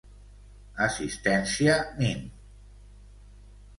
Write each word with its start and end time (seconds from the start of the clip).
Assistència 0.85 1.75
mín. 1.99 2.25